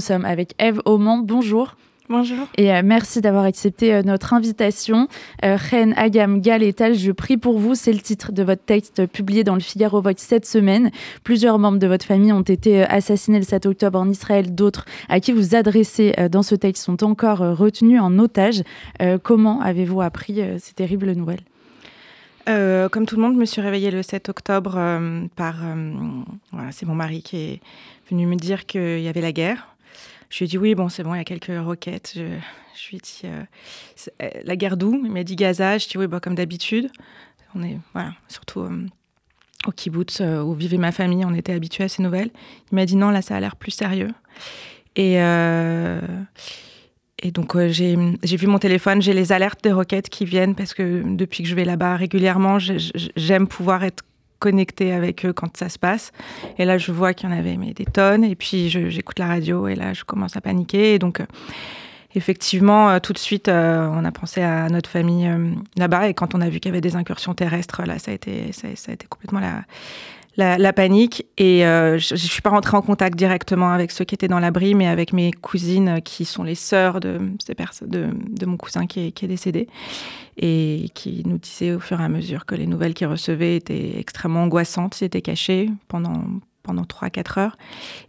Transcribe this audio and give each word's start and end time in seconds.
nous 0.00 0.06
sommes 0.06 0.24
avec 0.24 0.54
Eve 0.58 0.80
Auman. 0.86 1.20
Bonjour. 1.22 1.76
Bonjour. 2.08 2.46
Et 2.56 2.72
euh, 2.72 2.80
merci 2.82 3.20
d'avoir 3.20 3.44
accepté 3.44 3.92
euh, 3.92 4.02
notre 4.02 4.32
invitation. 4.32 5.08
Euh, 5.44 5.56
Reine 5.56 5.92
Agam 5.94 6.40
Tal, 6.40 6.94
je 6.94 7.12
prie 7.12 7.36
pour 7.36 7.58
vous. 7.58 7.74
C'est 7.74 7.92
le 7.92 7.98
titre 7.98 8.32
de 8.32 8.42
votre 8.42 8.64
texte 8.64 9.04
publié 9.04 9.44
dans 9.44 9.52
le 9.52 9.60
Figaro 9.60 10.00
Vox 10.00 10.22
cette 10.22 10.46
semaine. 10.46 10.90
Plusieurs 11.22 11.58
membres 11.58 11.78
de 11.78 11.86
votre 11.86 12.06
famille 12.06 12.32
ont 12.32 12.40
été 12.40 12.82
assassinés 12.82 13.40
le 13.40 13.44
7 13.44 13.66
octobre 13.66 13.98
en 13.98 14.08
Israël. 14.08 14.54
D'autres 14.54 14.86
à 15.10 15.20
qui 15.20 15.32
vous 15.32 15.54
adressez 15.54 16.14
dans 16.32 16.42
ce 16.42 16.54
texte 16.54 16.82
sont 16.82 17.04
encore 17.04 17.40
retenus 17.40 18.00
en 18.00 18.18
otage. 18.18 18.62
comment 19.22 19.60
avez-vous 19.60 20.00
appris 20.00 20.40
ces 20.60 20.72
terribles 20.72 21.12
nouvelles? 21.12 21.44
Comme 22.46 23.04
tout 23.04 23.16
le 23.16 23.22
monde, 23.22 23.34
je 23.34 23.38
me 23.38 23.44
suis 23.44 23.60
réveillée 23.60 23.90
le 23.90 24.02
7 24.02 24.30
octobre 24.30 24.80
par... 25.36 25.56
voilà, 26.52 26.72
c'est 26.72 26.86
mon 26.86 26.94
mari 26.94 27.22
qui 27.22 27.36
est 27.36 27.60
venu 28.10 28.26
me 28.26 28.36
dire 28.36 28.64
qu'il 28.64 29.00
y 29.00 29.08
avait 29.08 29.20
la 29.20 29.32
guerre 29.32 29.68
je 30.30 30.38
lui 30.38 30.44
ai 30.44 30.48
dit 30.48 30.58
oui, 30.58 30.74
bon, 30.76 30.88
c'est 30.88 31.02
bon, 31.02 31.14
il 31.14 31.18
y 31.18 31.20
a 31.20 31.24
quelques 31.24 31.52
roquettes. 31.62 32.12
Je, 32.14 32.20
lui 32.22 32.96
ai 32.96 33.00
dit 33.00 33.20
euh, 33.24 33.42
euh, 34.22 34.30
la 34.44 34.56
guerre 34.56 34.76
d'où? 34.76 35.02
Il 35.04 35.10
m'a 35.10 35.24
dit 35.24 35.34
Gaza. 35.34 35.76
Je 35.76 35.84
lui 35.84 35.88
ai 35.88 35.92
dit 35.92 35.98
oui, 35.98 36.06
bah, 36.06 36.20
comme 36.20 36.36
d'habitude. 36.36 36.88
On 37.56 37.64
est, 37.64 37.76
voilà, 37.92 38.12
surtout 38.28 38.60
euh, 38.60 38.86
au 39.66 39.72
kibbutz 39.72 40.20
où 40.20 40.54
vivait 40.54 40.76
ma 40.76 40.92
famille, 40.92 41.24
on 41.24 41.34
était 41.34 41.52
habitués 41.52 41.84
à 41.84 41.88
ces 41.88 42.00
nouvelles. 42.02 42.30
Il 42.70 42.76
m'a 42.76 42.86
dit 42.86 42.94
non, 42.94 43.10
là, 43.10 43.22
ça 43.22 43.34
a 43.36 43.40
l'air 43.40 43.56
plus 43.56 43.72
sérieux. 43.72 44.10
Et, 44.94 45.16
et 47.22 47.30
donc, 47.32 47.56
j'ai 47.68 47.96
vu 47.96 48.46
mon 48.46 48.58
téléphone, 48.58 49.02
j'ai 49.02 49.12
les 49.12 49.32
alertes 49.32 49.62
des 49.64 49.72
roquettes 49.72 50.08
qui 50.08 50.24
viennent 50.24 50.54
parce 50.54 50.74
que 50.74 51.02
depuis 51.04 51.42
que 51.42 51.48
je 51.48 51.54
vais 51.54 51.64
là-bas 51.64 51.96
régulièrement, 51.96 52.58
j'aime 52.58 53.48
pouvoir 53.48 53.82
être 53.84 54.04
connecter 54.40 54.92
avec 54.92 55.24
eux 55.24 55.32
quand 55.32 55.56
ça 55.56 55.68
se 55.68 55.78
passe. 55.78 56.10
Et 56.58 56.64
là, 56.64 56.78
je 56.78 56.90
vois 56.90 57.14
qu'il 57.14 57.30
y 57.30 57.32
en 57.32 57.36
avait 57.36 57.56
des 57.56 57.84
tonnes. 57.84 58.24
Et 58.24 58.34
puis, 58.34 58.68
j'écoute 58.68 59.20
la 59.20 59.28
radio 59.28 59.68
et 59.68 59.76
là, 59.76 59.92
je 59.92 60.02
commence 60.02 60.36
à 60.36 60.40
paniquer. 60.40 60.94
Et 60.94 60.98
donc, 60.98 61.20
euh, 61.20 61.26
effectivement, 62.16 62.90
euh, 62.90 62.98
tout 62.98 63.12
de 63.12 63.18
suite, 63.18 63.48
euh, 63.48 63.88
on 63.92 64.04
a 64.04 64.10
pensé 64.10 64.42
à 64.42 64.68
notre 64.68 64.90
famille 64.90 65.30
là-bas. 65.76 66.08
Et 66.08 66.14
quand 66.14 66.34
on 66.34 66.40
a 66.40 66.48
vu 66.48 66.58
qu'il 66.58 66.70
y 66.70 66.72
avait 66.72 66.80
des 66.80 66.96
incursions 66.96 67.34
terrestres, 67.34 67.82
là, 67.86 68.00
ça 68.00 68.10
a 68.10 68.14
été, 68.14 68.50
ça, 68.52 68.66
a 68.68 68.92
été 68.92 69.06
complètement 69.06 69.40
la, 69.40 69.62
la, 70.40 70.72
panique. 70.72 71.26
Et 71.38 71.60
je 71.60 72.14
ne 72.14 72.18
suis 72.18 72.42
pas 72.42 72.50
rentrée 72.50 72.76
en 72.76 72.82
contact 72.82 73.16
directement 73.16 73.70
avec 73.70 73.90
ceux 73.90 74.04
qui 74.04 74.14
étaient 74.14 74.28
dans 74.28 74.40
l'abri, 74.40 74.74
mais 74.74 74.86
avec 74.86 75.12
mes 75.12 75.30
cousines 75.32 76.00
qui 76.02 76.24
sont 76.24 76.42
les 76.42 76.54
sœurs 76.54 77.00
de, 77.00 77.18
mon 78.44 78.56
cousin 78.56 78.86
qui 78.86 79.00
est, 79.00 79.24
décédé 79.26 79.68
et 80.36 80.86
qui 80.94 81.22
nous 81.26 81.38
disait 81.38 81.72
au 81.72 81.80
fur 81.80 82.00
et 82.00 82.04
à 82.04 82.08
mesure 82.08 82.46
que 82.46 82.54
les 82.54 82.66
nouvelles 82.66 82.94
qu'il 82.94 83.06
recevait 83.06 83.56
étaient 83.56 83.98
extrêmement 83.98 84.44
angoissantes, 84.44 85.00
ils 85.00 85.04
étaient 85.04 85.22
pendant, 85.88 86.24
pendant 86.62 86.82
3-4 86.82 87.38
heures. 87.38 87.56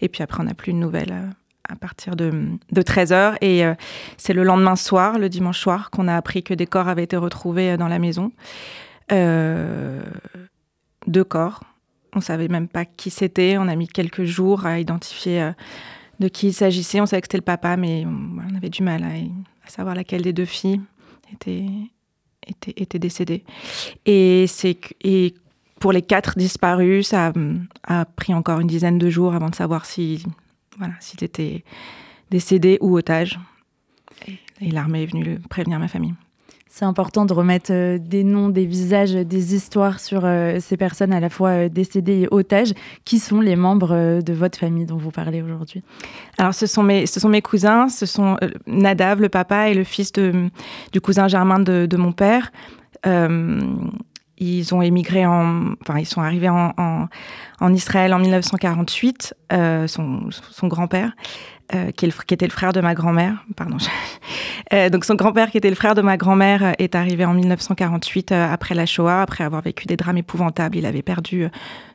Et 0.01 0.09
puis 0.09 0.23
après, 0.23 0.41
on 0.41 0.45
n'a 0.45 0.53
plus 0.53 0.73
de 0.73 0.77
nouvelles 0.77 1.11
euh, 1.11 1.29
à 1.69 1.75
partir 1.75 2.15
de, 2.15 2.31
de 2.71 2.81
13 2.81 3.13
heures. 3.13 3.35
Et 3.41 3.65
euh, 3.65 3.73
c'est 4.17 4.33
le 4.33 4.43
lendemain 4.43 4.75
soir, 4.75 5.19
le 5.19 5.29
dimanche 5.29 5.59
soir, 5.59 5.89
qu'on 5.91 6.07
a 6.07 6.15
appris 6.15 6.43
que 6.43 6.53
des 6.53 6.67
corps 6.67 6.87
avaient 6.87 7.03
été 7.03 7.17
retrouvés 7.17 7.71
euh, 7.71 7.77
dans 7.77 7.87
la 7.87 7.99
maison. 7.99 8.31
deux 11.07 11.23
corps. 11.23 11.61
On 12.13 12.21
savait 12.21 12.47
même 12.47 12.67
pas 12.67 12.85
qui 12.85 13.09
c'était. 13.09 13.57
On 13.57 13.67
a 13.67 13.75
mis 13.75 13.87
quelques 13.87 14.23
jours 14.23 14.65
à 14.65 14.79
identifier 14.79 15.51
de 16.19 16.27
qui 16.27 16.47
il 16.47 16.53
s'agissait. 16.53 17.01
On 17.01 17.05
savait 17.05 17.21
que 17.21 17.27
c'était 17.27 17.37
le 17.37 17.43
papa, 17.43 17.77
mais 17.77 18.05
on 18.05 18.55
avait 18.55 18.69
du 18.69 18.83
mal 18.83 19.03
à, 19.03 19.69
savoir 19.69 19.95
laquelle 19.95 20.21
des 20.21 20.33
deux 20.33 20.45
filles 20.45 20.81
était, 21.33 21.65
était, 22.45 22.73
était 22.75 22.99
décédé. 22.99 23.43
Et, 24.05 24.45
et 25.03 25.33
pour 25.79 25.91
les 25.91 26.01
quatre 26.01 26.37
disparus, 26.37 27.07
ça 27.07 27.33
a, 27.83 28.05
pris 28.05 28.33
encore 28.33 28.59
une 28.59 28.67
dizaine 28.67 28.97
de 28.97 29.09
jours 29.09 29.33
avant 29.33 29.49
de 29.49 29.55
savoir 29.55 29.85
si, 29.85 30.23
voilà, 30.77 30.93
décédé 32.29 32.77
ou 32.81 32.97
otage. 32.97 33.39
et 34.27 34.71
l'armée 34.71 35.03
est 35.03 35.07
venue 35.07 35.39
prévenir 35.49 35.79
ma 35.79 35.87
famille 35.87 36.13
c'est 36.73 36.85
important 36.85 37.25
de 37.25 37.33
remettre 37.33 37.73
euh, 37.73 37.97
des 37.99 38.23
noms, 38.23 38.47
des 38.47 38.65
visages, 38.65 39.11
des 39.11 39.55
histoires 39.55 39.99
sur 39.99 40.21
euh, 40.23 40.57
ces 40.61 40.77
personnes 40.77 41.11
à 41.11 41.19
la 41.19 41.29
fois 41.29 41.49
euh, 41.49 41.69
décédées 41.69 42.21
et 42.21 42.27
otages. 42.31 42.71
Qui 43.03 43.19
sont 43.19 43.41
les 43.41 43.57
membres 43.57 44.21
de 44.21 44.33
votre 44.33 44.57
famille 44.57 44.85
dont 44.85 44.95
vous 44.95 45.11
parlez 45.11 45.41
aujourd'hui 45.41 45.83
Alors, 46.37 46.53
ce 46.53 46.67
sont, 46.67 46.81
mes, 46.81 47.07
ce 47.07 47.19
sont 47.19 47.27
mes 47.27 47.41
cousins, 47.41 47.89
ce 47.89 48.05
sont 48.05 48.37
Nadav, 48.67 49.19
le 49.19 49.27
papa, 49.27 49.69
et 49.69 49.73
le 49.73 49.83
fils 49.83 50.13
de, 50.13 50.49
du 50.93 51.01
cousin 51.01 51.27
germain 51.27 51.59
de 51.59 51.97
mon 51.97 52.13
père. 52.13 52.51
Ils 54.41 54.73
ont 54.73 54.81
émigré 54.81 55.25
en, 55.25 55.73
enfin, 55.81 55.99
ils 55.99 56.05
sont 56.05 56.21
arrivés 56.21 56.49
en, 56.49 57.07
Israël 57.73 58.13
en 58.13 58.19
1948. 58.19 59.35
son, 59.87 60.29
son 60.29 60.67
grand-père. 60.67 61.13
Euh, 61.73 61.91
qui, 61.91 62.05
était 62.05 62.47
le 62.47 62.51
frère 62.51 62.73
de 62.73 62.81
ma 62.81 62.93
grand-mère. 62.93 63.45
Pardon. 63.55 63.77
Euh, 64.73 64.89
donc 64.89 65.03
son 65.03 65.15
grand-père, 65.15 65.51
qui 65.51 65.57
était 65.57 65.69
le 65.69 65.75
frère 65.75 65.95
de 65.95 66.01
ma 66.01 66.15
grand-mère, 66.15 66.63
euh, 66.63 66.71
est 66.79 66.95
arrivé 66.95 67.25
en 67.25 67.33
1948 67.33 68.31
après 68.31 68.73
la 68.73 68.85
Shoah, 68.85 69.21
après 69.21 69.43
avoir 69.43 69.61
vécu 69.61 69.85
des 69.85 69.97
drames 69.97 70.15
épouvantables. 70.17 70.77
Il 70.77 70.85
avait 70.85 71.01
perdu 71.01 71.47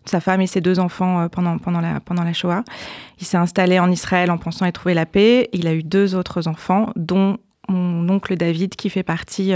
sa 0.04 0.20
femme 0.20 0.42
et 0.42 0.46
ses 0.46 0.60
deux 0.60 0.78
enfants 0.78 1.26
pendant, 1.30 1.56
pendant, 1.56 1.80
la, 1.80 2.00
pendant 2.00 2.22
la 2.22 2.34
Shoah. 2.34 2.64
Il 3.18 3.26
s'est 3.26 3.38
installé 3.38 3.78
en 3.78 3.90
Israël 3.90 4.30
en 4.30 4.36
pensant 4.36 4.66
y 4.66 4.72
trouver 4.72 4.92
la 4.92 5.06
paix. 5.06 5.48
Il 5.54 5.68
a 5.68 5.72
eu 5.72 5.82
deux 5.82 6.14
autres 6.14 6.48
enfants, 6.48 6.90
dont 6.96 7.38
mon 7.69 8.09
oncle 8.09 8.37
David, 8.37 8.77
qui 8.77 8.91
fait 8.91 9.03
partie 9.03 9.53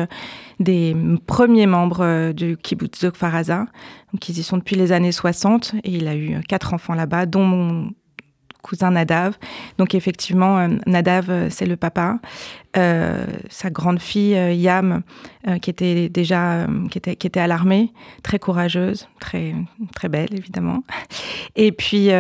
des 0.59 0.97
premiers 1.27 1.67
membres 1.67 2.33
du 2.33 2.57
kibbutz 2.57 3.05
de 3.05 3.11
Faraza. 3.11 3.67
Donc, 4.13 4.29
ils 4.29 4.39
y 4.39 4.43
sont 4.43 4.59
depuis 4.59 4.77
les 4.77 4.93
années 4.93 5.13
60 5.13 5.75
et 5.85 5.91
il 5.91 6.09
a 6.09 6.17
eu 6.17 6.41
quatre 6.49 6.75
enfants 6.75 6.95
là-bas, 6.95 7.27
dont 7.27 7.45
mon 7.45 7.91
cousin 8.61 8.93
Nadav. 8.93 9.37
Donc 9.79 9.95
effectivement, 9.95 10.59
euh, 10.59 10.69
Nadav, 10.87 11.31
euh, 11.31 11.49
c'est 11.51 11.67
le 11.67 11.77
papa. 11.77 12.19
Euh, 12.77 13.27
sa 13.49 13.71
grande 13.71 14.01
fille 14.01 14.37
Yam, 14.57 15.03
qui 15.61 15.71
était 15.71 16.09
déjà 16.09 16.69
qui 16.91 16.99
était, 16.99 17.17
qui 17.17 17.27
était 17.27 17.41
à 17.41 17.49
l'armée, 17.49 17.93
très 18.23 18.39
courageuse, 18.39 19.09
très 19.19 19.57
très 19.97 20.09
belle 20.09 20.33
évidemment. 20.33 20.85
Et 21.57 21.73
puis 21.73 22.11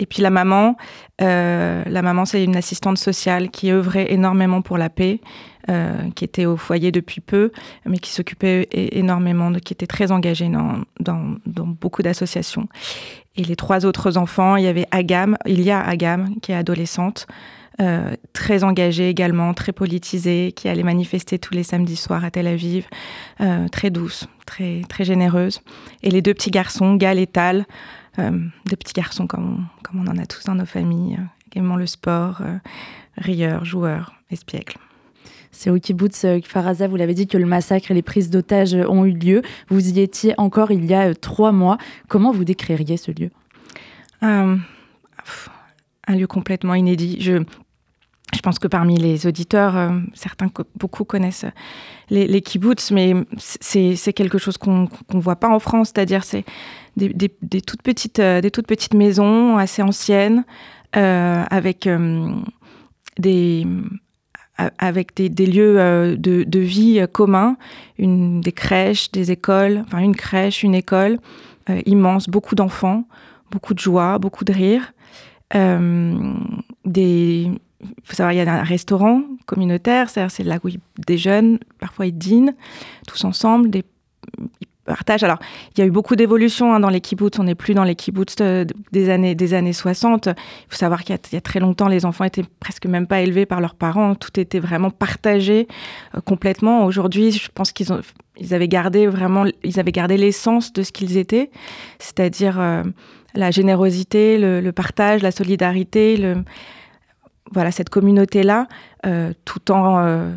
et 0.00 0.06
puis 0.06 0.22
la 0.22 0.30
maman, 0.30 0.76
la 1.18 2.02
maman 2.02 2.24
c'est 2.24 2.42
une 2.42 2.56
assistante 2.56 2.98
sociale 2.98 3.50
qui 3.50 3.70
œuvrait 3.70 4.12
énormément 4.12 4.62
pour 4.62 4.78
la 4.78 4.90
paix. 4.90 5.20
qui 6.16 6.24
était 6.24 6.46
au 6.46 6.56
foyer 6.56 6.90
depuis 6.90 7.20
peu, 7.20 7.52
mais 7.86 7.98
qui 7.98 8.10
s'occupait 8.10 8.66
énormément, 8.72 9.52
qui 9.52 9.72
était 9.72 9.86
très 9.86 10.10
engagée 10.10 10.48
dans, 10.48 11.36
beaucoup 11.54 12.02
d'associations. 12.02 12.66
Et 13.36 13.44
les 13.44 13.56
trois 13.56 13.86
autres 13.86 14.16
enfants, 14.16 14.56
il 14.56 14.64
y 14.64 14.68
avait 14.68 14.86
Agam, 14.90 15.36
il 15.46 15.62
y 15.62 15.70
a 15.70 15.80
Agam 15.80 16.34
qui 16.40 16.50
est 16.50 16.56
adolescente, 16.56 17.28
euh, 17.80 18.14
très 18.34 18.62
engagée 18.62 19.08
également, 19.08 19.54
très 19.54 19.72
politisée, 19.72 20.52
qui 20.54 20.68
allait 20.68 20.82
manifester 20.82 21.38
tous 21.38 21.54
les 21.54 21.62
samedis 21.62 21.96
soirs 21.96 22.24
à 22.24 22.30
Tel 22.30 22.46
Aviv, 22.46 22.86
euh, 23.40 23.68
très 23.68 23.88
douce, 23.88 24.26
très, 24.44 24.82
très 24.88 25.04
généreuse. 25.04 25.62
Et 26.02 26.10
les 26.10 26.20
deux 26.20 26.34
petits 26.34 26.50
garçons, 26.50 26.96
Gal 26.96 27.18
et 27.18 27.26
Tal, 27.26 27.64
euh, 28.20 28.30
deux 28.66 28.76
petits 28.76 28.92
garçons 28.92 29.26
comme 29.26 29.58
on, 29.58 29.82
comme 29.82 30.00
on 30.00 30.10
en 30.10 30.18
a 30.18 30.26
tous 30.26 30.44
dans 30.44 30.54
nos 30.54 30.66
familles, 30.66 31.18
également 31.50 31.76
le 31.76 31.86
sport, 31.86 32.42
rieurs, 33.16 33.64
joueurs, 33.64 34.14
espiègles. 34.30 34.74
C'est 35.52 35.70
au 35.70 35.78
kibbutz 35.78 36.24
Faraza, 36.44 36.86
vous 36.86 36.96
l'avez 36.96 37.14
dit, 37.14 37.26
que 37.26 37.36
le 37.36 37.46
massacre 37.46 37.90
et 37.90 37.94
les 37.94 38.02
prises 38.02 38.30
d'otages 38.30 38.74
ont 38.74 39.04
eu 39.04 39.12
lieu. 39.12 39.42
Vous 39.68 39.90
y 39.90 40.00
étiez 40.00 40.34
encore 40.38 40.70
il 40.70 40.84
y 40.86 40.94
a 40.94 41.08
euh, 41.08 41.14
trois 41.14 41.52
mois. 41.52 41.76
Comment 42.08 42.32
vous 42.32 42.44
décririez 42.44 42.96
ce 42.96 43.10
lieu? 43.10 43.30
Euh, 44.22 44.56
Un 46.06 46.16
lieu 46.16 46.26
complètement 46.26 46.74
inédit. 46.74 47.20
Je, 47.20 47.42
je 48.34 48.40
pense 48.40 48.58
que 48.58 48.68
parmi 48.68 48.96
les 48.96 49.26
auditeurs, 49.26 49.76
euh, 49.76 49.90
certains, 50.14 50.48
beaucoup 50.76 51.04
connaissent 51.04 51.46
les, 52.10 52.26
les 52.26 52.40
kibbutz, 52.40 52.90
mais 52.90 53.14
c'est 53.38 54.12
quelque 54.12 54.38
chose 54.38 54.56
qu'on 54.56 54.88
ne 55.12 55.20
voit 55.20 55.36
pas 55.36 55.48
en 55.48 55.58
France. 55.58 55.92
C'est-à-dire, 55.94 56.24
c'est 56.24 56.44
des, 56.96 57.08
des, 57.08 57.60
toutes 57.60 57.82
petites, 57.82 58.20
des 58.20 58.50
toutes 58.50 58.66
petites 58.66 58.94
maisons 58.94 59.56
assez 59.56 59.82
anciennes, 59.82 60.44
avec 60.92 61.88
des 63.18 63.66
des, 65.18 65.46
lieux 65.46 65.78
euh, 65.78 66.16
de, 66.16 66.58
vie 66.58 67.04
communs, 67.12 67.56
des 67.98 68.52
crèches, 68.52 69.10
des 69.10 69.30
écoles, 69.30 69.82
enfin 69.86 69.98
une 69.98 70.16
crèche, 70.16 70.62
une 70.62 70.74
école 70.74 71.18
euh, 71.68 71.80
immense, 71.86 72.28
beaucoup 72.28 72.54
d'enfants, 72.54 73.04
beaucoup 73.50 73.74
de 73.74 73.78
joie, 73.78 74.18
beaucoup 74.18 74.44
de 74.44 74.52
rire. 74.52 74.92
Euh, 75.54 76.34
des, 77.80 77.86
faut 78.04 78.14
savoir, 78.14 78.32
il 78.32 78.36
y 78.36 78.40
a 78.40 78.52
un 78.52 78.62
restaurant 78.62 79.22
communautaire, 79.46 80.08
c'est 80.10 80.44
là 80.44 80.58
où 80.62 80.68
des 81.06 81.18
jeunes, 81.18 81.58
parfois 81.78 82.06
ils 82.06 82.16
dînent 82.16 82.54
tous 83.06 83.24
ensemble, 83.24 83.70
des, 83.70 83.84
partage. 84.90 85.22
Alors, 85.22 85.38
il 85.74 85.80
y 85.80 85.82
a 85.82 85.86
eu 85.86 85.90
beaucoup 85.90 86.16
d'évolutions 86.16 86.74
hein, 86.74 86.80
dans 86.80 86.88
les 86.88 87.00
kibbutz. 87.00 87.38
On 87.38 87.44
n'est 87.44 87.54
plus 87.54 87.74
dans 87.74 87.84
les 87.84 87.94
kibbutz 87.94 88.36
des 88.36 89.10
années, 89.10 89.34
des 89.34 89.54
années 89.54 89.72
60. 89.72 90.26
Il 90.26 90.34
faut 90.68 90.76
savoir 90.76 91.04
qu'il 91.04 91.16
y, 91.32 91.36
a 91.36 91.40
très 91.40 91.60
longtemps, 91.60 91.88
les 91.88 92.04
enfants 92.04 92.24
étaient 92.24 92.44
presque 92.58 92.86
même 92.86 93.06
pas 93.06 93.20
élevés 93.20 93.46
par 93.46 93.60
leurs 93.60 93.74
parents. 93.74 94.14
Tout 94.14 94.38
était 94.38 94.58
vraiment 94.58 94.90
partagé 94.90 95.68
euh, 96.14 96.20
complètement. 96.20 96.84
Aujourd'hui, 96.84 97.32
je 97.32 97.48
pense 97.54 97.72
qu'ils 97.72 97.92
ont, 97.92 98.00
ils 98.36 98.54
avaient 98.54 98.68
gardé 98.68 99.06
vraiment, 99.06 99.44
ils 99.62 99.78
avaient 99.78 99.92
gardé 99.92 100.16
l'essence 100.16 100.72
de 100.72 100.82
ce 100.82 100.92
qu'ils 100.92 101.16
étaient, 101.16 101.50
c'est-à-dire 101.98 102.60
euh, 102.60 102.82
la 103.34 103.50
générosité, 103.50 104.38
le, 104.38 104.72
partage, 104.72 105.22
la 105.22 105.30
solidarité, 105.30 106.16
le, 106.16 106.42
voilà, 107.50 107.70
cette 107.70 107.90
communauté-là, 107.90 108.66
tout 109.44 109.72
en 109.72 110.32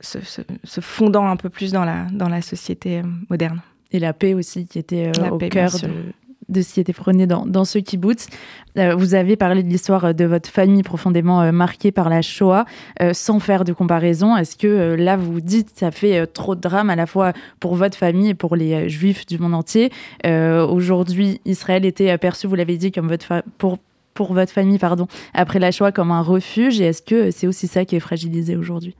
se, 0.00 0.80
fondant 0.80 1.26
un 1.26 1.36
peu 1.36 1.48
plus 1.48 1.72
dans 1.72 1.84
la, 1.84 2.06
dans 2.12 2.28
la 2.28 2.42
société 2.42 3.02
moderne. 3.28 3.60
Et 3.92 3.98
la 3.98 4.12
paix 4.12 4.34
aussi, 4.34 4.66
qui 4.66 4.78
était 4.78 5.10
au 5.30 5.38
cœur 5.38 5.72
de, 5.72 6.12
de 6.50 6.62
ce 6.62 6.74
qui 6.74 6.80
était 6.80 6.92
prôné 6.92 7.26
dans, 7.26 7.46
dans 7.46 7.64
ce 7.64 7.78
kibbutz. 7.78 8.28
Euh, 8.76 8.94
vous 8.94 9.14
avez 9.14 9.36
parlé 9.36 9.62
de 9.62 9.68
l'histoire 9.68 10.14
de 10.14 10.24
votre 10.24 10.50
famille 10.50 10.82
profondément 10.82 11.40
euh, 11.42 11.52
marquée 11.52 11.92
par 11.92 12.08
la 12.08 12.22
Shoah, 12.22 12.66
euh, 13.00 13.12
sans 13.14 13.38
faire 13.38 13.64
de 13.64 13.72
comparaison. 13.72 14.36
Est-ce 14.36 14.56
que 14.56 14.94
là, 14.94 15.16
vous 15.16 15.40
dites 15.40 15.70
ça 15.74 15.90
fait 15.90 16.26
trop 16.26 16.54
de 16.54 16.60
drame 16.60 16.90
à 16.90 16.96
la 16.96 17.06
fois 17.06 17.32
pour 17.60 17.74
votre 17.74 17.96
famille 17.96 18.30
et 18.30 18.34
pour 18.34 18.56
les 18.56 18.88
juifs 18.88 19.26
du 19.26 19.38
monde 19.38 19.54
entier? 19.54 19.90
Aujourd'hui, 20.24 21.40
Israël 21.44 21.84
était 21.84 22.16
perçu, 22.18 22.46
vous 22.46 22.54
l'avez 22.54 22.76
dit, 22.76 22.92
comme 22.92 23.08
votre 23.08 23.42
pour, 23.58 23.78
pour 24.20 24.34
votre 24.34 24.52
famille, 24.52 24.76
pardon, 24.76 25.08
après 25.32 25.58
la 25.58 25.70
Shoah, 25.70 25.92
comme 25.92 26.10
un 26.10 26.20
refuge. 26.20 26.78
Et 26.78 26.84
est-ce 26.84 27.00
que 27.00 27.30
c'est 27.30 27.46
aussi 27.46 27.66
ça 27.66 27.86
qui 27.86 27.96
est 27.96 28.00
fragilisé 28.00 28.54
aujourd'hui? 28.54 28.94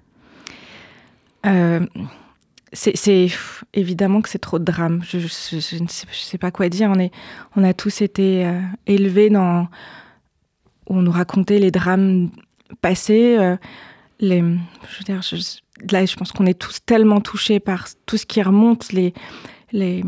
C'est 2.72 3.28
évidemment 3.74 4.22
que 4.22 4.30
c'est 4.30 4.38
trop 4.38 4.58
de 4.58 4.64
drame. 4.64 5.02
Je, 5.06 5.18
ne 5.18 5.88
sais, 5.88 6.38
pas 6.38 6.50
quoi 6.50 6.70
dire. 6.70 6.90
On, 6.90 6.98
est, 6.98 7.12
on 7.54 7.64
a 7.64 7.74
tous 7.74 8.00
été 8.00 8.46
euh, 8.46 8.62
élevés 8.86 9.28
dans. 9.28 9.68
on 10.86 11.02
nous 11.02 11.10
racontait 11.10 11.58
les 11.58 11.70
drames 11.70 12.30
passés. 12.80 13.36
Euh, 13.38 13.58
les, 14.20 14.38
je 14.40 14.98
veux 14.98 15.04
dire, 15.04 15.20
là, 15.92 16.06
je 16.06 16.16
pense 16.16 16.32
qu'on 16.32 16.46
est 16.46 16.58
tous 16.58 16.78
tellement 16.86 17.20
touchés 17.20 17.60
par 17.60 17.88
tout 18.06 18.16
ce 18.16 18.24
qui 18.24 18.40
remonte, 18.40 18.90
les, 18.94 19.12
les, 19.72 20.02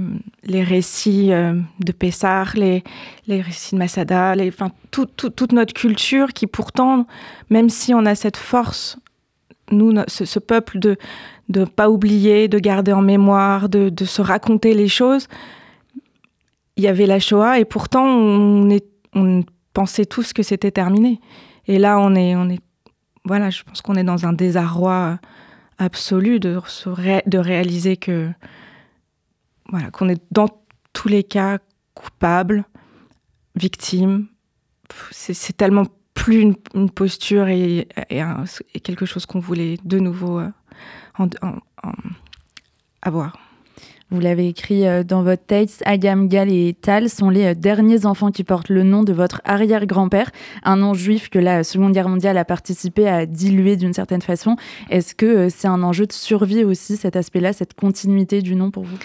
récits 0.62 1.32
euh, 1.32 1.54
de 1.80 1.92
Pessar, 1.92 2.52
les, 2.56 2.82
les 3.26 3.40
récits 3.40 3.74
de 3.74 3.78
Masada, 3.78 4.34
les, 4.34 4.48
enfin, 4.48 4.70
toute 4.90 5.52
notre 5.52 5.74
culture 5.74 6.32
qui 6.32 6.46
pourtant, 6.46 7.06
même 7.50 7.68
si 7.68 7.94
on 7.94 8.04
a 8.06 8.14
cette 8.14 8.36
force, 8.36 8.98
nous, 9.70 9.94
ce 10.08 10.38
peuple 10.38 10.78
de, 10.78 10.96
de 11.48 11.64
pas 11.64 11.90
oublier, 11.90 12.48
de 12.48 12.58
garder 12.58 12.92
en 12.92 13.02
mémoire, 13.02 13.68
de, 13.68 13.92
se 14.04 14.22
raconter 14.22 14.74
les 14.74 14.88
choses. 14.88 15.28
Il 16.76 16.84
y 16.84 16.88
avait 16.88 17.06
la 17.06 17.20
Shoah 17.20 17.58
et 17.58 17.64
pourtant 17.64 18.04
on, 18.04 18.70
est, 18.70 18.86
on 19.14 19.44
pensait 19.72 20.06
tous 20.06 20.32
que 20.32 20.42
c'était 20.42 20.70
terminé. 20.70 21.20
Et 21.66 21.78
là, 21.78 21.98
on 22.00 22.14
est, 22.14 22.34
on 22.34 22.48
est, 22.48 22.60
voilà, 23.24 23.50
je 23.50 23.62
pense 23.62 23.80
qu'on 23.82 23.94
est 23.94 24.04
dans 24.04 24.26
un 24.26 24.32
désarroi 24.32 25.18
absolu 25.78 26.40
de, 26.40 26.60
de 27.26 27.38
réaliser 27.38 27.96
que, 27.96 28.30
voilà, 29.72 29.90
qu'on 29.90 30.08
est 30.08 30.22
dans 30.30 30.48
tous 30.92 31.08
les 31.08 31.24
cas 31.24 31.58
coupable, 31.94 32.64
victime. 33.56 34.28
C'est 35.10 35.56
tellement 35.56 35.86
plus 36.14 36.40
une, 36.74 36.90
posture 36.90 37.48
et, 37.48 37.88
quelque 38.84 39.06
chose 39.06 39.26
qu'on 39.26 39.40
voulait 39.40 39.78
de 39.82 39.98
nouveau 39.98 40.38
euh, 40.38 40.48
en, 41.18 41.28
à 43.00 43.10
voir. 43.10 43.36
Vous 44.10 44.20
l'avez 44.20 44.46
écrit 44.46 44.86
euh, 44.86 45.04
dans 45.04 45.22
votre 45.22 45.46
texte, 45.46 45.82
Agam, 45.86 46.28
Gal 46.28 46.52
et 46.52 46.74
Tal 46.74 47.08
sont 47.08 47.30
les 47.30 47.46
euh, 47.46 47.54
derniers 47.54 48.04
enfants 48.04 48.30
qui 48.30 48.44
portent 48.44 48.68
le 48.68 48.82
nom 48.82 49.04
de 49.04 49.14
votre 49.14 49.40
arrière-grand-père, 49.46 50.30
un 50.64 50.76
nom 50.76 50.92
juif 50.92 51.30
que 51.30 51.38
la 51.38 51.64
Seconde 51.64 51.92
Guerre 51.92 52.10
mondiale 52.10 52.36
a 52.36 52.44
participé 52.44 53.08
à 53.08 53.24
diluer 53.24 53.76
d'une 53.76 53.94
certaine 53.94 54.20
façon. 54.20 54.56
Est-ce 54.90 55.14
que 55.14 55.48
c'est 55.48 55.68
un 55.68 55.82
enjeu 55.82 56.04
de 56.04 56.12
survie 56.12 56.62
aussi, 56.62 56.98
cet 56.98 57.16
aspect-là, 57.16 57.54
cette 57.54 57.72
continuité 57.72 58.42
du 58.42 58.54
nom 58.54 58.70
pour 58.70 58.84
vous? 58.84 58.98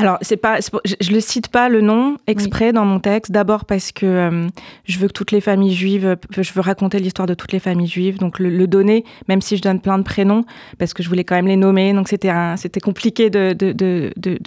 Alors, 0.00 0.18
c'est 0.22 0.36
pas, 0.36 0.60
je, 0.84 1.12
ne 1.12 1.18
cite 1.18 1.48
pas 1.48 1.68
le 1.68 1.80
nom 1.80 2.18
exprès 2.28 2.72
dans 2.72 2.84
mon 2.84 3.00
texte. 3.00 3.32
D'abord 3.32 3.64
parce 3.64 3.90
que 3.90 4.06
euh, 4.06 4.48
je 4.84 4.98
veux 4.98 5.08
que 5.08 5.12
toutes 5.12 5.32
les 5.32 5.40
familles 5.40 5.74
juives, 5.74 6.06
euh, 6.06 6.40
je 6.40 6.52
veux 6.52 6.60
raconter 6.60 7.00
l'histoire 7.00 7.26
de 7.26 7.34
toutes 7.34 7.50
les 7.50 7.58
familles 7.58 7.88
juives, 7.88 8.18
donc 8.18 8.38
le, 8.38 8.66
donner, 8.68 9.04
même 9.26 9.40
si 9.40 9.56
je 9.56 9.62
donne 9.62 9.80
plein 9.80 9.98
de 9.98 10.04
prénoms, 10.04 10.44
parce 10.78 10.94
que 10.94 11.02
je 11.02 11.08
voulais 11.08 11.24
quand 11.24 11.34
même 11.34 11.48
les 11.48 11.56
nommer. 11.56 11.92
Donc 11.94 12.08
c'était 12.08 12.30
c'était 12.56 12.80
compliqué 12.80 13.28
de 13.28 13.54
de, 13.54 13.72
de, 13.72 14.12
de, 14.18 14.38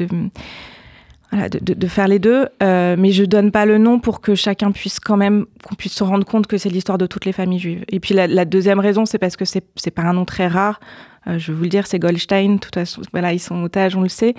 de 1.59 1.87
faire 1.87 2.07
les 2.07 2.19
deux, 2.19 2.47
euh, 2.61 2.95
mais 2.97 3.11
je 3.11 3.23
donne 3.23 3.51
pas 3.51 3.65
le 3.65 3.77
nom 3.77 3.99
pour 3.99 4.21
que 4.21 4.35
chacun 4.35 4.71
puisse 4.71 4.99
quand 4.99 5.17
même, 5.17 5.45
qu'on 5.67 5.75
puisse 5.75 5.93
se 5.93 6.03
rendre 6.03 6.25
compte 6.25 6.47
que 6.47 6.57
c'est 6.57 6.69
l'histoire 6.69 6.97
de 6.97 7.07
toutes 7.07 7.25
les 7.25 7.31
familles 7.31 7.59
juives. 7.59 7.85
Et 7.89 7.99
puis 7.99 8.13
la, 8.13 8.27
la 8.27 8.45
deuxième 8.45 8.79
raison, 8.79 9.05
c'est 9.05 9.17
parce 9.17 9.35
que 9.35 9.45
c'est, 9.45 9.63
c'est 9.75 9.91
pas 9.91 10.03
un 10.03 10.13
nom 10.13 10.25
très 10.25 10.47
rare. 10.47 10.79
Euh, 11.27 11.37
je 11.37 11.51
vais 11.51 11.57
vous 11.57 11.63
le 11.63 11.69
dire, 11.69 11.87
c'est 11.87 11.99
Goldstein. 11.99 12.55
De 12.55 12.59
toute 12.59 12.75
façon, 12.75 13.01
voilà, 13.11 13.33
ils 13.33 13.39
sont 13.39 13.63
otages, 13.63 13.95
on 13.95 14.01
le 14.01 14.09
sait. 14.09 14.35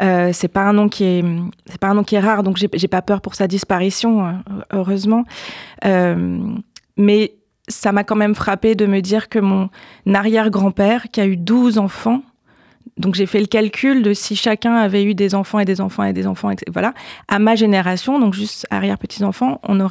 Euh, 0.00 0.30
c'est 0.32 0.48
pas 0.48 0.62
un 0.62 0.72
nom 0.72 0.88
qui 0.88 1.04
est, 1.04 1.24
c'est 1.66 1.80
pas 1.80 1.88
un 1.88 1.94
nom 1.94 2.04
qui 2.04 2.14
est 2.14 2.20
rare, 2.20 2.42
donc 2.42 2.56
j'ai, 2.56 2.88
pas 2.88 3.02
peur 3.02 3.20
pour 3.20 3.34
sa 3.34 3.46
disparition, 3.46 4.26
euh, 4.26 4.32
heureusement. 4.72 5.24
Mais 6.96 7.34
ça 7.68 7.92
m'a 7.92 8.04
quand 8.04 8.16
même 8.16 8.34
frappé 8.34 8.74
de 8.74 8.84
me 8.84 9.00
dire 9.00 9.28
que 9.28 9.38
mon 9.38 9.70
arrière-grand-père, 10.12 11.04
qui 11.10 11.20
a 11.20 11.26
eu 11.26 11.36
12 11.36 11.78
enfants, 11.78 12.22
donc 13.00 13.14
j'ai 13.14 13.26
fait 13.26 13.40
le 13.40 13.46
calcul 13.46 14.02
de 14.02 14.12
si 14.12 14.36
chacun 14.36 14.74
avait 14.74 15.04
eu 15.04 15.14
des 15.14 15.34
enfants 15.34 15.58
et 15.58 15.64
des 15.64 15.80
enfants 15.80 16.02
et 16.02 16.12
des 16.12 16.26
enfants, 16.26 16.50
voilà, 16.70 16.92
à 17.28 17.38
ma 17.38 17.54
génération, 17.56 18.18
donc 18.18 18.34
juste 18.34 18.66
arrière 18.70 18.98
petits 18.98 19.24
enfants, 19.24 19.60
on, 19.66 19.88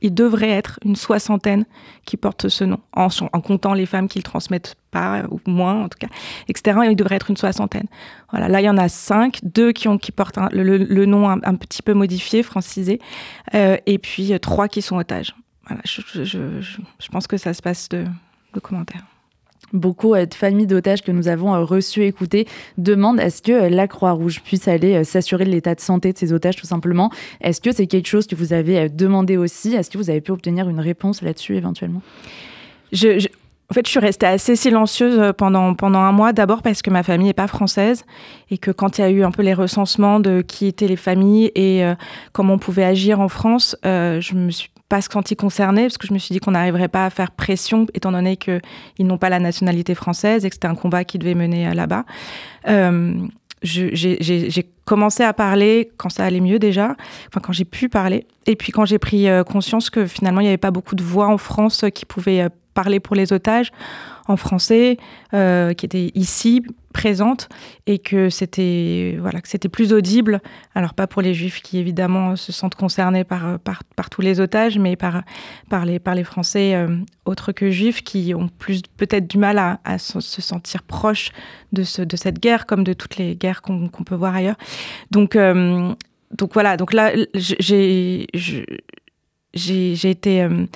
il 0.00 0.14
devrait 0.14 0.50
être 0.50 0.78
une 0.84 0.94
soixantaine 0.96 1.64
qui 2.04 2.16
portent 2.16 2.48
ce 2.48 2.64
nom, 2.64 2.78
en, 2.92 3.08
comptant 3.40 3.74
les 3.74 3.86
femmes 3.86 4.08
qui 4.08 4.18
le 4.18 4.22
transmettent 4.22 4.76
pas 4.92 5.24
ou 5.30 5.40
moins 5.46 5.84
en 5.84 5.88
tout 5.88 5.98
cas, 5.98 6.08
etc. 6.48 6.78
Il 6.88 6.96
devrait 6.96 7.16
être 7.16 7.30
une 7.30 7.36
soixantaine. 7.36 7.86
Voilà, 8.30 8.48
là 8.48 8.60
il 8.60 8.64
y 8.64 8.70
en 8.70 8.78
a 8.78 8.88
cinq, 8.88 9.40
deux 9.42 9.72
qui 9.72 9.88
portent 10.12 10.38
le, 10.52 11.06
nom 11.06 11.28
un, 11.28 11.54
petit 11.56 11.82
peu 11.82 11.94
modifié, 11.94 12.44
francisé, 12.44 13.00
euh, 13.54 13.76
et 13.86 13.98
puis 13.98 14.32
euh, 14.32 14.38
trois 14.38 14.68
qui 14.68 14.82
sont 14.82 14.96
otages. 14.96 15.34
Voilà, 15.66 15.82
je, 15.84 17.08
pense 17.10 17.26
que 17.26 17.38
ça 17.38 17.54
se 17.54 17.62
passe 17.62 17.88
de 17.88 18.06
commentaires 18.62 19.02
beaucoup 19.74 20.14
de 20.14 20.32
familles 20.32 20.66
d'otages 20.66 21.02
que 21.02 21.12
nous 21.12 21.28
avons 21.28 21.54
euh, 21.54 21.64
reçues, 21.64 22.04
écoutées, 22.04 22.46
demandent 22.78 23.20
est-ce 23.20 23.42
que 23.42 23.52
euh, 23.52 23.68
la 23.68 23.86
Croix-Rouge 23.88 24.40
puisse 24.42 24.68
aller 24.68 24.94
euh, 24.94 25.04
s'assurer 25.04 25.44
de 25.44 25.50
l'état 25.50 25.74
de 25.74 25.80
santé 25.80 26.12
de 26.12 26.18
ces 26.18 26.32
otages, 26.32 26.56
tout 26.56 26.66
simplement. 26.66 27.10
Est-ce 27.40 27.60
que 27.60 27.72
c'est 27.72 27.86
quelque 27.86 28.06
chose 28.06 28.26
que 28.26 28.36
vous 28.36 28.52
avez 28.52 28.88
demandé 28.88 29.36
aussi? 29.36 29.74
Est-ce 29.74 29.90
que 29.90 29.98
vous 29.98 30.08
avez 30.08 30.20
pu 30.20 30.30
obtenir 30.30 30.68
une 30.68 30.80
réponse 30.80 31.20
là-dessus 31.20 31.56
éventuellement? 31.56 32.02
En 32.92 33.74
fait, 33.74 33.86
je 33.86 33.90
suis 33.90 33.98
restée 33.98 34.26
assez 34.26 34.56
silencieuse 34.56 35.32
pendant, 35.36 35.74
pendant 35.74 36.00
un 36.00 36.12
mois, 36.12 36.32
d'abord 36.32 36.62
parce 36.62 36.82
que 36.82 36.90
ma 36.90 37.02
famille 37.02 37.26
n'est 37.28 37.32
pas 37.32 37.48
française 37.48 38.04
et 38.50 38.58
que 38.58 38.70
quand 38.70 38.98
il 38.98 39.00
y 39.00 39.04
a 39.04 39.10
eu 39.10 39.24
un 39.24 39.32
peu 39.32 39.42
les 39.42 39.54
recensements 39.54 40.20
de 40.20 40.42
qui 40.46 40.66
étaient 40.66 40.86
les 40.86 40.96
familles 40.96 41.50
et 41.56 41.82
comment 42.32 42.54
on 42.54 42.58
pouvait 42.58 42.84
agir 42.84 43.20
en 43.20 43.28
France, 43.28 43.76
je 43.82 44.34
me 44.34 44.50
suis 44.50 44.68
pas 44.88 45.00
senti 45.00 45.36
concerné 45.36 45.82
parce 45.82 45.98
que 45.98 46.06
je 46.06 46.12
me 46.12 46.18
suis 46.18 46.32
dit 46.32 46.40
qu'on 46.40 46.52
n'arriverait 46.52 46.88
pas 46.88 47.06
à 47.06 47.10
faire 47.10 47.30
pression 47.30 47.86
étant 47.94 48.12
donné 48.12 48.36
qu'ils 48.36 48.60
n'ont 49.00 49.18
pas 49.18 49.30
la 49.30 49.40
nationalité 49.40 49.94
française 49.94 50.44
et 50.44 50.50
que 50.50 50.54
c'était 50.54 50.68
un 50.68 50.74
combat 50.74 51.04
qui 51.04 51.18
devait 51.18 51.34
mener 51.34 51.68
euh, 51.68 51.74
là-bas. 51.74 52.04
Euh, 52.68 53.14
j'ai 53.62 54.66
commencé 54.84 55.22
à 55.22 55.32
parler 55.32 55.90
quand 55.96 56.10
ça 56.10 56.26
allait 56.26 56.40
mieux 56.40 56.58
déjà, 56.58 56.96
enfin 57.28 57.40
quand 57.42 57.52
j'ai 57.52 57.64
pu 57.64 57.88
parler. 57.88 58.26
Et 58.46 58.56
puis 58.56 58.72
quand 58.72 58.84
j'ai 58.84 58.98
pris 58.98 59.26
euh, 59.26 59.42
conscience 59.42 59.88
que 59.88 60.04
finalement 60.04 60.40
il 60.40 60.44
n'y 60.44 60.48
avait 60.48 60.58
pas 60.58 60.70
beaucoup 60.70 60.94
de 60.94 61.02
voix 61.02 61.28
en 61.28 61.38
France 61.38 61.86
qui 61.94 62.04
pouvaient 62.04 62.48
parler 62.74 63.00
pour 63.00 63.16
les 63.16 63.32
otages 63.32 63.72
en 64.26 64.36
français, 64.36 64.98
qui 65.30 65.86
étaient 65.86 66.10
ici 66.14 66.62
présente 66.94 67.48
et 67.86 67.98
que 67.98 68.30
c'était 68.30 69.18
voilà 69.20 69.42
que 69.42 69.48
c'était 69.48 69.68
plus 69.68 69.92
audible. 69.92 70.40
Alors 70.74 70.94
pas 70.94 71.06
pour 71.06 71.20
les 71.20 71.34
juifs 71.34 71.60
qui 71.60 71.78
évidemment 71.78 72.36
se 72.36 72.52
sentent 72.52 72.76
concernés 72.76 73.24
par 73.24 73.58
par, 73.58 74.08
tous 74.10 74.22
les 74.22 74.40
otages, 74.40 74.78
mais 74.78 74.96
par 74.96 75.22
par 75.68 75.84
les 75.84 75.98
par 75.98 76.14
les 76.14 76.24
Français 76.24 76.74
euh, 76.74 76.96
autres 77.26 77.52
que 77.52 77.70
juifs 77.70 78.02
qui 78.02 78.32
ont 78.34 78.48
plus 78.48 78.80
peut-être 78.96 79.26
du 79.26 79.36
mal 79.36 79.58
à, 79.58 79.80
à, 79.84 79.98
se 79.98 80.20
sentir 80.20 80.82
proches 80.84 81.30
de 81.72 81.82
ce 81.82 82.00
de 82.00 82.16
cette 82.16 82.38
guerre 82.38 82.64
comme 82.64 82.84
de 82.84 82.94
toutes 82.94 83.16
les 83.16 83.36
guerres 83.36 83.60
qu'on 83.60 83.88
peut 84.06 84.14
voir 84.14 84.34
ailleurs. 84.34 84.56
Donc 85.10 85.36
euh, 85.36 85.92
donc 86.30 86.54
voilà 86.54 86.76
donc 86.76 86.94
là 86.94 87.12
j'ai 87.34 88.26
j'ai 89.54 90.10
été 90.10 90.42
euh, 90.42 90.66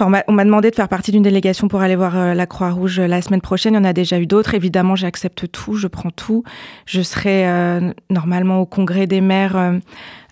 on 0.00 0.32
m'a 0.32 0.44
demandé 0.44 0.70
de 0.70 0.74
faire 0.74 0.88
partie 0.88 1.12
d'une 1.12 1.22
délégation 1.22 1.68
pour 1.68 1.80
aller 1.80 1.96
voir 1.96 2.16
euh, 2.16 2.34
la 2.34 2.46
Croix-Rouge 2.46 2.98
euh, 2.98 3.06
la 3.06 3.22
semaine 3.22 3.40
prochaine. 3.40 3.74
Il 3.74 3.76
y 3.76 3.80
en 3.80 3.84
a 3.84 3.92
déjà 3.92 4.18
eu 4.18 4.26
d'autres. 4.26 4.54
Évidemment, 4.54 4.96
j'accepte 4.96 5.50
tout, 5.50 5.74
je 5.76 5.86
prends 5.86 6.10
tout. 6.10 6.42
Je 6.86 7.00
serai 7.02 7.46
euh, 7.46 7.92
normalement 8.10 8.60
au 8.60 8.66
congrès 8.66 9.06
des 9.06 9.20
maires 9.20 9.80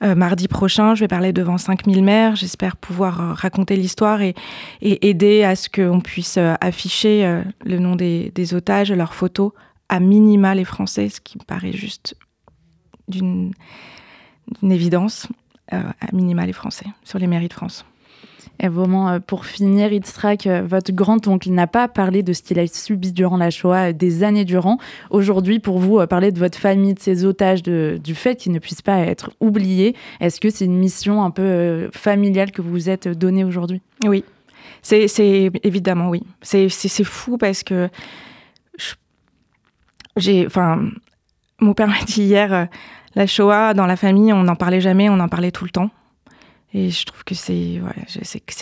mardi 0.01 0.49
prochain. 0.49 0.97
Je 0.97 1.01
vais 1.01 1.09
parler 1.09 1.33
devant 1.33 1.59
5000 1.59 2.03
maires. 2.03 2.35
J'espère 2.35 2.77
pouvoir 2.77 3.37
raconter 3.37 3.77
l'histoire 3.77 4.21
et, 4.21 4.35
aider 4.81 5.45
à 5.45 5.55
ce 5.55 5.69
qu'on 5.69 6.01
puisse 6.01 6.39
afficher 6.61 7.43
le 7.65 7.79
nom 7.79 7.95
des, 7.95 8.55
otages, 8.55 8.91
leurs 8.91 9.15
photos, 9.15 9.53
à 9.89 10.01
minima 10.01 10.57
les 10.57 10.65
Français, 10.65 11.09
ce 11.09 11.21
qui 11.21 11.39
me 11.39 11.45
paraît 11.45 11.73
juste 11.73 12.17
d'une 13.07 13.53
évidence, 14.63 15.29
à 15.71 15.93
minima 16.13 16.47
les 16.47 16.53
Français, 16.53 16.87
sur 17.05 17.21
les 17.21 17.29
mairies 17.29 17.49
de 17.49 17.55
France. 17.55 17.85
Et 18.61 18.69
vraiment, 18.69 19.09
euh, 19.09 19.19
pour 19.19 19.45
finir, 19.45 19.93
Itzrak, 19.93 20.47
euh, 20.47 20.63
votre 20.65 20.93
grand-oncle 20.93 21.51
n'a 21.51 21.67
pas 21.67 21.89
parlé 21.89 22.23
de 22.23 22.33
ce 22.33 22.43
qu'il 22.43 22.59
a 22.59 22.67
subi 22.67 23.13
durant 23.13 23.37
la 23.37 23.51
Shoah 23.51 23.89
euh, 23.89 23.93
des 23.93 24.23
années 24.23 24.45
durant. 24.45 24.79
Aujourd'hui, 25.11 25.59
pour 25.59 25.79
vous, 25.79 26.07
parler 26.07 26.31
de 26.31 26.39
votre 26.39 26.59
famille, 26.59 26.95
de 26.95 27.01
ses 27.01 27.25
otages, 27.25 27.63
du 27.63 28.15
fait 28.15 28.37
qu'ils 28.37 28.53
ne 28.53 28.59
puissent 28.59 28.83
pas 28.83 28.99
être 28.99 29.31
oubliés, 29.41 29.97
est-ce 30.21 30.41
que 30.41 30.51
c'est 30.51 30.65
une 30.65 30.79
mission 30.79 31.23
un 31.23 31.31
peu 31.31 31.89
familiale 31.93 32.53
que 32.53 32.63
vous 32.63 32.71
vous 32.71 32.89
êtes 32.89 33.09
donnée 33.09 33.45
aujourd'hui? 33.45 33.81
Oui. 34.05 34.25
C'est 34.83 35.51
évidemment 35.63 36.09
oui. 36.09 36.23
C'est 36.41 36.69
fou 37.05 37.39
parce 37.39 37.63
que 37.63 37.89
j'ai, 40.17 40.47
enfin, 40.47 40.89
mon 41.61 41.75
père 41.75 41.89
m'a 41.89 42.03
dit 42.07 42.23
hier, 42.23 42.69
la 43.15 43.27
Shoah 43.27 43.75
dans 43.75 43.87
la 43.87 43.97
famille, 43.97 44.33
on 44.33 44.45
n'en 44.45 44.57
parlait 44.57 44.81
jamais, 44.81 45.09
on 45.09 45.21
en 45.21 45.29
parlait 45.29 45.53
tout 45.53 45.65
le 45.65 45.71
temps. 45.71 45.91
Et 46.75 46.91
je 46.91 47.05
trouve 47.05 47.25
que 47.25 47.35
c'est 47.35 47.81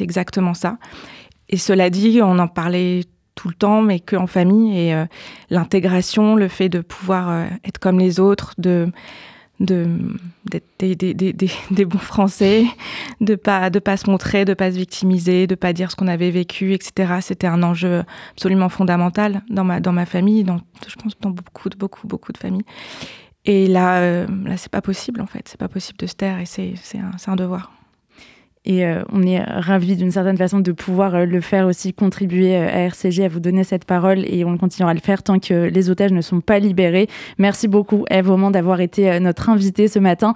exactement 0.01 0.55
ça. 0.55 0.79
Et 1.49 1.57
cela 1.57 1.91
dit, 1.91 2.21
on 2.23 2.39
en 2.39 2.49
parlait 2.49 3.03
tout 3.35 3.49
le 3.49 3.55
temps, 3.55 3.83
mais 3.83 4.01
qu'en 4.01 4.27
famille. 4.27 4.79
Et 4.79 4.95
euh, 4.95 5.07
l'intégration, 5.49 6.37
le 6.37 6.49
fait 6.49 6.69
de 6.69 6.81
pouvoir 6.81 7.31
euh, 7.31 7.47
être 7.65 7.79
comme 7.79 7.99
les 7.99 8.21
autres, 8.21 8.55
de 8.59 8.91
d'être 9.61 10.65
des, 10.81 11.85
bons 11.85 11.99
Français, 11.99 12.65
de 13.21 13.35
pas 13.35 13.69
de 13.69 13.79
pas 13.79 13.99
se 13.99 14.09
montrer, 14.09 14.47
de 14.47 14.55
pas 14.55 14.73
se 14.73 14.77
victimiser, 14.77 15.47
de 15.47 15.55
pas 15.55 15.75
dire 15.75 15.91
ce 15.91 15.97
qu'on 15.97 16.09
avait 16.09 16.31
vécu, 16.31 16.73
etc. 16.73 17.17
C'était 17.21 17.47
un 17.47 17.63
enjeu 17.63 18.03
absolument 18.31 18.71
fondamental 18.71 19.43
dans 19.51 19.65
ma 19.65 19.81
dans 19.81 19.93
ma 19.93 20.07
famille, 20.07 20.45
dans 20.45 20.61
je 20.89 20.95
pense 20.97 21.19
dans 21.21 21.31
beaucoup 21.31 21.69
de 21.69 21.77
beaucoup 21.77 22.07
beaucoup 22.07 22.33
de 22.33 22.39
familles. 22.39 22.65
Et 23.45 23.67
là, 23.67 24.01
euh, 24.01 24.27
là, 24.45 24.57
c'est 24.57 24.71
pas 24.71 24.83
possible 24.83 25.21
en 25.21 25.27
fait. 25.27 25.47
C'est 25.47 25.61
pas 25.61 25.69
possible 25.69 25.99
de 25.99 26.07
se 26.07 26.15
taire 26.15 26.39
et 26.39 26.47
c'est 26.47 26.75
un, 26.95 27.11
un 27.27 27.37
devoir. 27.37 27.71
Et 28.67 28.85
euh, 28.85 29.03
on 29.11 29.23
est 29.23 29.43
ravis 29.43 29.97
d'une 29.97 30.11
certaine 30.11 30.37
façon 30.37 30.61
de 30.61 30.73
pouvoir 30.73 31.15
euh, 31.15 31.25
le 31.25 31.41
faire 31.41 31.67
aussi, 31.67 31.95
contribuer 31.95 32.57
euh, 32.57 32.69
à 32.69 32.81
RCG, 32.81 33.25
à 33.25 33.29
vous 33.29 33.41
donner 33.41 33.65
cette 33.65 33.87
parole 33.87 34.23
et 34.27 34.45
on 34.45 34.59
continuera 34.59 34.91
à 34.91 34.95
le 34.95 35.01
faire 35.01 35.23
tant 35.23 35.39
que 35.39 35.69
les 35.69 35.89
otages 35.89 36.13
ne 36.13 36.21
sont 36.21 36.43
pas 36.43 36.59
libérés. 36.59 37.09
Merci 37.39 37.69
beaucoup 37.69 38.05
Eve 38.11 38.31
d'avoir 38.53 38.83
été 38.83 39.19
notre 39.19 39.49
invitée 39.49 39.89
ce 39.89 39.99
matin 39.99 40.35